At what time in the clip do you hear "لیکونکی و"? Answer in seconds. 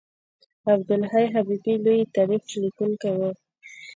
2.61-3.21